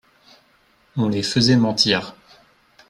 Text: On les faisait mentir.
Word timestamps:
On 0.97 1.09
les 1.09 1.21
faisait 1.21 1.57
mentir. 1.57 2.15